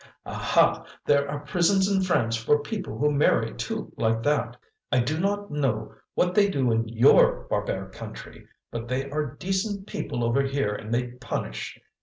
Aha, 0.25 0.83
there 1.05 1.29
are 1.29 1.41
prisons 1.41 1.87
in 1.87 2.01
France 2.01 2.35
for 2.35 2.57
people 2.57 2.97
who 2.97 3.11
marry 3.11 3.53
two 3.53 3.93
like 3.97 4.23
that; 4.23 4.57
I 4.91 4.99
do 4.99 5.19
not 5.19 5.51
know 5.51 5.93
what 6.15 6.33
they 6.33 6.49
do 6.49 6.71
in 6.71 6.87
YOUR 6.87 7.45
barbaric 7.51 7.91
country, 7.91 8.47
but 8.71 8.87
they 8.87 9.11
are 9.11 9.35
decent 9.35 9.85
people 9.85 10.23
over 10.23 10.41
here 10.41 10.73
and 10.73 10.91
they 10.91 11.09
punish. 11.09 11.79